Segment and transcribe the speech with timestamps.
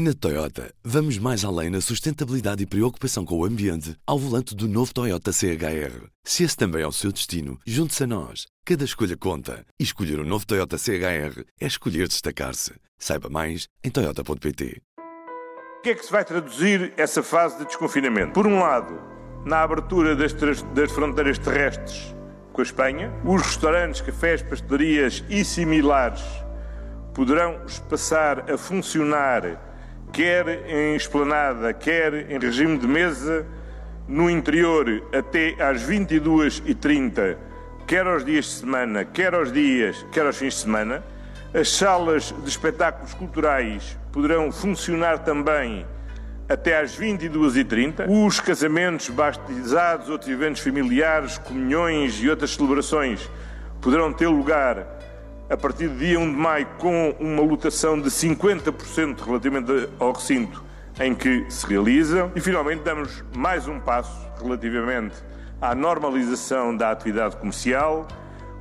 [0.00, 4.68] Na Toyota, vamos mais além na sustentabilidade e preocupação com o ambiente ao volante do
[4.68, 6.06] novo Toyota CHR.
[6.22, 8.46] Se esse também é o seu destino, junte-se a nós.
[8.64, 9.66] Cada escolha conta.
[9.76, 12.74] E escolher o um novo Toyota CHR é escolher destacar-se.
[12.96, 14.82] Saiba mais em Toyota.pt.
[15.78, 18.34] O que é que se vai traduzir essa fase de desconfinamento?
[18.34, 19.00] Por um lado,
[19.44, 22.14] na abertura das, das fronteiras terrestres
[22.52, 26.22] com a Espanha, os restaurantes, cafés, pastelarias e similares
[27.12, 27.60] poderão
[27.90, 29.67] passar a funcionar
[30.12, 33.46] quer em esplanada, quer em regime de mesa,
[34.06, 37.36] no interior até às 22h30,
[37.86, 41.04] quer aos dias de semana, quer aos dias, quer aos fins de semana.
[41.52, 45.86] As salas de espetáculos culturais poderão funcionar também
[46.48, 48.06] até às 22h30.
[48.08, 53.28] Os casamentos, batizados, outros eventos familiares, comunhões e outras celebrações
[53.80, 54.86] poderão ter lugar
[55.50, 60.64] a partir do dia 1 de maio, com uma lotação de 50% relativamente ao recinto
[61.00, 62.30] em que se realiza.
[62.34, 65.16] E, finalmente, damos mais um passo relativamente
[65.60, 68.06] à normalização da atividade comercial,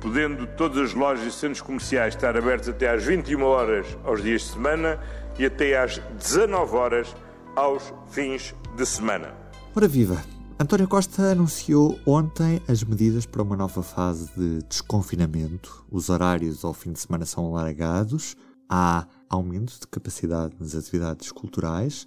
[0.00, 4.42] podendo todas as lojas e centros comerciais estar abertos até às 21 horas aos dias
[4.42, 4.98] de semana
[5.38, 7.16] e até às 19 horas
[7.54, 9.34] aos fins de semana.
[9.74, 10.41] Ora viva!
[10.62, 15.84] António Costa anunciou ontem as medidas para uma nova fase de desconfinamento.
[15.90, 18.36] Os horários ao fim de semana são alargados,
[18.68, 22.06] há aumento de capacidade nas atividades culturais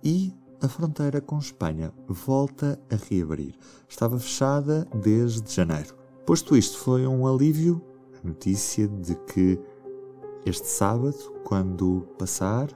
[0.00, 3.56] e a fronteira com Espanha volta a reabrir.
[3.88, 5.92] Estava fechada desde janeiro.
[6.24, 7.82] Posto isto, foi um alívio
[8.22, 9.58] a notícia de que
[10.46, 12.68] este sábado, quando passar,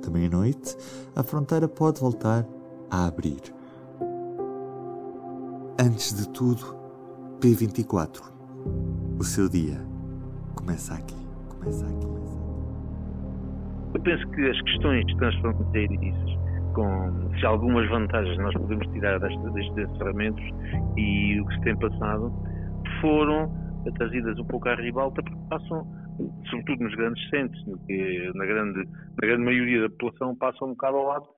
[0.00, 0.74] também à noite,
[1.14, 2.48] a fronteira pode voltar
[2.90, 3.57] a abrir.
[5.80, 6.74] Antes de tudo,
[7.38, 8.18] P24.
[9.16, 9.78] O seu dia
[10.56, 11.14] começa aqui.
[11.48, 12.06] Começa aqui.
[13.94, 16.30] Eu penso que as questões transfronteiriças,
[16.74, 19.38] com se algumas vantagens nós podemos tirar destes,
[19.78, 20.42] encerramentos
[20.96, 22.32] e o que se tem passado,
[23.00, 23.48] foram
[23.94, 25.86] trazidas um pouco à ribalta porque passam,
[26.50, 27.64] sobretudo nos grandes centros,
[28.34, 31.28] na grande, na grande maioria da população passam um bocado ao lado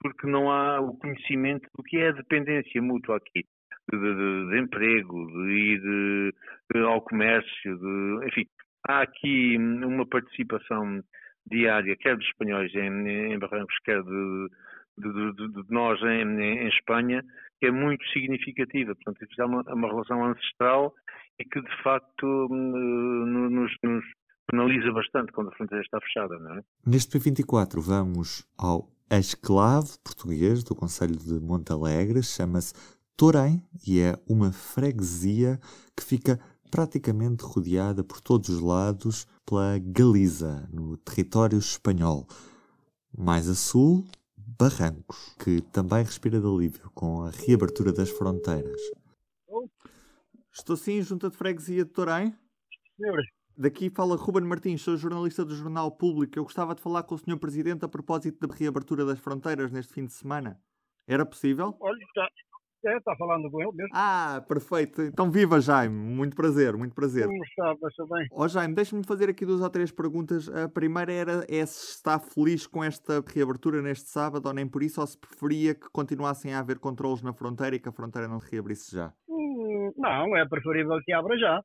[0.00, 3.44] porque não há o conhecimento do que é a dependência mútua aqui
[3.90, 7.78] de, de, de emprego, de ir de, ao comércio,
[8.26, 8.46] enfim,
[8.86, 11.02] há aqui uma participação
[11.46, 14.48] diária, quer dos espanhóis em, em Barrancos, quer de,
[15.70, 17.22] nós em, em, Espanha,
[17.58, 18.94] que é muito significativa.
[18.94, 20.94] Portanto, é uma, uma relação ancestral
[21.38, 24.04] e que, de facto, hum, nos, nos
[24.46, 26.62] penaliza bastante quando a fronteira está fechada, não é?
[26.86, 32.74] Neste P24 vamos ao esclave português do Conselho de Montalegre, chama-se
[33.18, 35.58] Torém e é uma freguesia
[35.96, 36.38] que fica
[36.70, 42.28] praticamente rodeada por todos os lados pela Galiza, no território espanhol.
[43.12, 48.80] Mais a sul, Barrancos, que também respira de alívio com a reabertura das fronteiras.
[50.52, 52.32] Estou sim, junta de freguesia de Torém?
[52.96, 53.20] Senhor.
[53.56, 56.38] Daqui fala Ruben Martins, sou jornalista do Jornal Público.
[56.38, 57.36] Eu gostava de falar com o Sr.
[57.36, 60.62] Presidente a propósito da reabertura das fronteiras neste fim de semana.
[61.04, 61.74] Era possível?
[61.80, 62.28] Olha, está,
[62.88, 63.90] é, está falando com ele mesmo.
[63.92, 65.02] Ah, perfeito.
[65.02, 65.94] Então viva, Jaime.
[65.94, 67.26] Muito prazer, muito prazer.
[67.26, 67.72] Como está?
[67.72, 68.26] Está bem?
[68.32, 70.48] Ó oh, Jaime, deixa-me fazer aqui duas ou três perguntas.
[70.48, 74.82] A primeira era é se está feliz com esta reabertura neste sábado ou nem por
[74.82, 78.28] isso, ou se preferia que continuassem a haver controles na fronteira e que a fronteira
[78.28, 79.12] não se reabrisse já?
[79.28, 81.62] Hum, não, é preferível que abra já.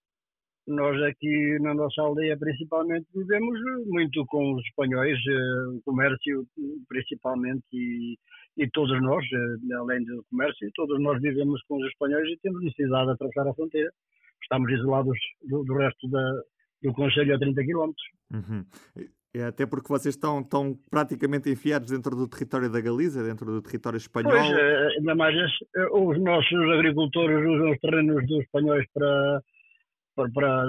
[0.66, 6.45] Nós aqui na nossa aldeia principalmente vivemos muito com os espanhóis, eh, o comércio
[6.88, 8.17] principalmente e
[8.58, 12.64] e todos nós, eh, além do comércio, todos nós vivemos com os espanhóis e temos
[12.64, 13.91] necessidade de atravessar a fronteira.
[14.41, 16.41] Estamos isolados do, do resto da,
[16.84, 17.92] do Conselho a 30 km.
[18.34, 18.66] Uhum.
[19.36, 23.62] É até porque vocês estão, estão praticamente enfiados dentro do território da Galiza, dentro do
[23.63, 24.31] território espanhol.
[24.31, 25.36] Pois, eh, ainda mais
[25.75, 29.42] eh, os nossos agricultores usam os terrenos dos espanhóis para,
[30.16, 30.68] para, para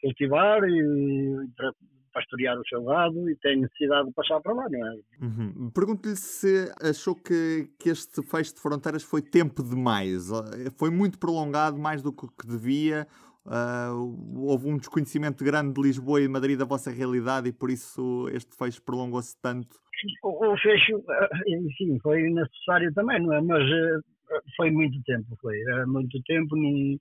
[0.00, 1.72] cultivar e para
[2.16, 5.00] pastorear o seu gado e tem necessidade de passar para lá, não é?
[5.20, 5.70] Uhum.
[5.70, 10.30] Pergunto-lhe se achou que, que este fecho de fronteiras foi tempo demais,
[10.78, 13.06] foi muito prolongado, mais do que devia,
[13.44, 17.68] uh, houve um desconhecimento grande de Lisboa e de Madrid da vossa realidade e por
[17.68, 19.76] isso este fecho prolongou-se tanto?
[20.24, 21.02] O, o fecho,
[21.46, 23.42] enfim, foi necessário também, não é?
[23.42, 23.62] Mas
[24.56, 26.96] foi muito tempo, foi, muito tempo num,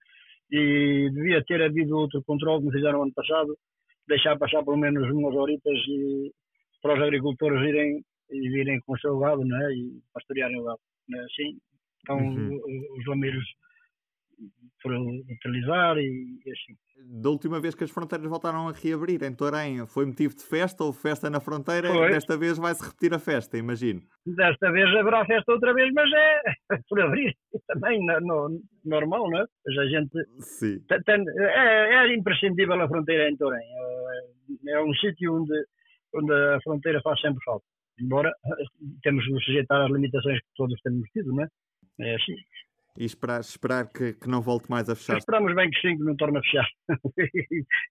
[0.52, 3.58] e devia ter havido outro controle que fizeram ano passado,
[4.08, 6.32] deixar passar pelo menos umas horitas e,
[6.82, 9.74] para os agricultores irem e virem com o seu gado, não é?
[9.74, 11.58] E pastorearem o gado, não é assim?
[12.02, 12.62] Então uhum.
[12.98, 13.46] os lameiros
[14.86, 16.76] foram utilizar e, e, assim.
[17.22, 20.84] Da última vez que as fronteiras voltaram a reabrir em Torém, foi motivo de festa
[20.84, 21.90] ou festa na fronteira?
[21.90, 22.12] Foi.
[22.12, 24.02] Desta vez vai-se repetir a festa, imagino.
[24.26, 26.42] Desta vez haverá festa outra vez, mas é
[26.90, 27.36] por abrir
[27.68, 29.46] também no, normal, não é?
[29.66, 30.82] Mas a gente Sim.
[30.90, 33.66] É, é, imprescindível a fronteira em Torém.
[34.68, 35.66] É, é um sítio onde,
[36.14, 37.66] onde a fronteira faz sempre falta.
[38.00, 38.32] Embora
[39.02, 41.48] temos de sujeitar às limitações que todos temos tido, não é?
[42.02, 42.36] É assim
[42.98, 45.18] e esperar, esperar que, que não volte mais a fechar.
[45.18, 46.68] Esperamos bem que sim, que não torne a fechar.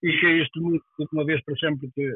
[0.03, 2.11] e que isto, de uma vez para sempre, que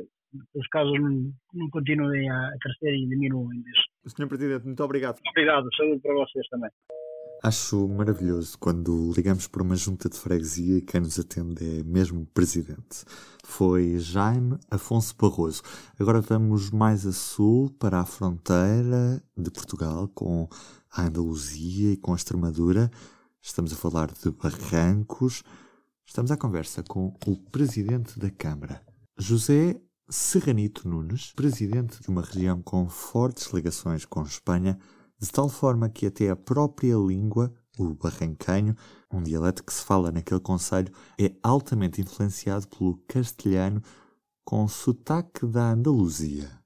[0.56, 3.64] os casos não, não continuem a crescer e diminuem.
[4.06, 5.20] Senhor Presidente, muito obrigado.
[5.30, 6.70] Obrigado, saúde para vocês também.
[7.42, 12.24] Acho maravilhoso quando ligamos para uma junta de freguesia e quem nos atende é mesmo
[12.24, 13.06] o presidente.
[13.46, 15.62] Foi Jaime Afonso Barroso.
[15.98, 20.50] Agora vamos mais a sul, para a fronteira de Portugal, com
[20.92, 22.90] a Andaluzia e com a Extremadura.
[23.42, 25.44] Estamos a falar de Barrancos.
[26.06, 28.82] Estamos à conversa com o presidente da Câmara,
[29.18, 34.80] José Serranito Nunes, presidente de uma região com fortes ligações com Espanha
[35.20, 38.76] de tal forma que até a própria língua, o barranquenho,
[39.12, 43.82] um dialeto que se fala naquele conselho, é altamente influenciado pelo castelhano
[44.44, 46.59] com sotaque da Andaluzia.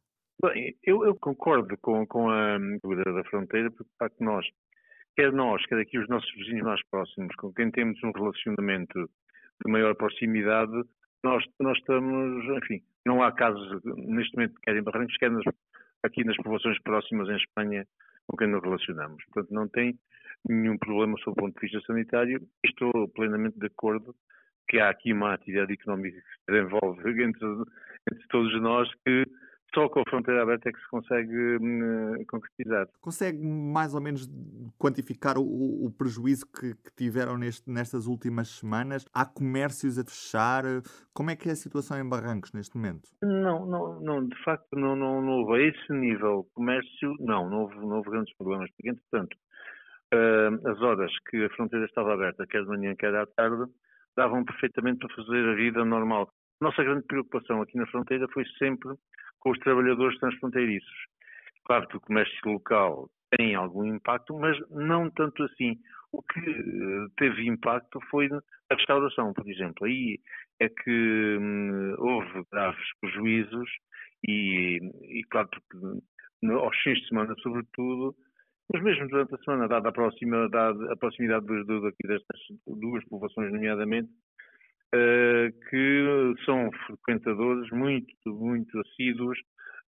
[0.44, 4.45] Bem, eu, eu concordo com, com a dúvida da fronteira, porque de facto nós,
[5.16, 9.10] quer nós, quer aqui os nossos vizinhos mais próximos, com quem temos um relacionamento
[9.66, 10.74] de maior proximidade,
[11.24, 15.45] nós, nós estamos, enfim, não há casos neste momento, quer em Barrancos, quer nas,
[16.04, 17.88] aqui nas populações próximas em Espanha,
[18.28, 19.24] com quem nos relacionamos.
[19.31, 19.98] Portanto, não tem
[20.50, 22.46] nenhum problema sob o ponto de vista sanitário.
[22.66, 24.13] Estou plenamente de acordo
[24.68, 27.48] que há aqui uma atividade económica que se desenvolve entre,
[28.12, 29.25] entre todos nós que
[29.74, 32.88] só com a fronteira aberta é que se consegue uh, concretizar.
[33.02, 34.30] Consegue mais ou menos
[34.78, 39.06] quantificar o, o prejuízo que, que tiveram neste, nestas últimas semanas?
[39.14, 40.64] Há comércios a fechar?
[41.14, 43.10] Como é que é a situação em Barrancos neste momento?
[43.22, 47.62] Não, não, não de facto não, não, não houve a esse nível comércio, não, não
[47.62, 49.36] houve, não houve grandes problemas, porque entretanto
[50.14, 53.72] uh, as horas que a fronteira estava aberta, quer de manhã, quer à tarde,
[54.16, 56.30] davam perfeitamente para fazer a vida normal.
[56.62, 58.96] Nossa grande preocupação aqui na fronteira foi sempre
[59.44, 61.06] com os trabalhadores transfronteiriços.
[61.66, 65.78] Claro que o comércio local tem algum impacto, mas não tanto assim.
[66.13, 68.30] O que eh, teve impacto foi
[68.69, 69.86] a restauração, por exemplo.
[69.86, 70.19] Aí
[70.62, 73.69] é que hum, houve graves prejuízos
[74.25, 74.80] e,
[75.10, 76.00] e claro, porque
[76.51, 78.16] aos fins de semana, sobretudo,
[78.72, 83.04] mas mesmo durante a semana, dada a, proximidade, a proximidade dos, dos, aqui destas duas
[83.06, 84.10] povoações, nomeadamente,
[85.69, 89.38] que são frequentadores muito, muito assíduos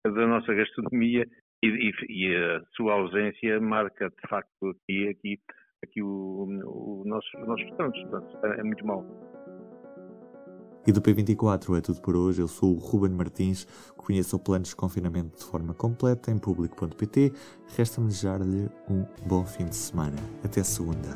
[0.06, 1.26] da nossa gastronomia
[1.64, 5.40] e, e, e, a sua ausência marca de facto aqui, aqui,
[5.84, 8.02] aqui o, o nosso, os nossos restaurantes.
[8.10, 9.06] Portanto, é, é muito mal.
[10.86, 12.42] E do P24 é tudo por hoje.
[12.42, 13.66] Eu sou o Ruben Martins.
[13.96, 17.32] Conheça o plano de confinamento de forma completa em público.pt.
[17.78, 20.18] Resta-me desejar-lhe um bom fim de semana.
[20.44, 21.16] Até segunda.